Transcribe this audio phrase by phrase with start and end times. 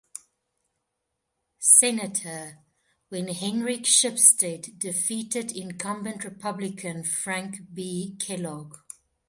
[1.59, 2.57] Senator,
[3.09, 8.15] when Henrik Shipstead defeated incumbent Republican Frank B.
[8.19, 8.77] Kellogg.